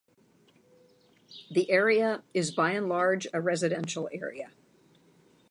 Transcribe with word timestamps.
The 1.51 1.69
area 1.69 2.23
is 2.33 2.49
by 2.49 2.71
and 2.71 2.89
large 2.89 3.27
a 3.35 3.39
residential 3.39 4.09
area. 4.11 4.49